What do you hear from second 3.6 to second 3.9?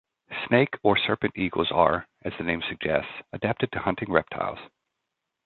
to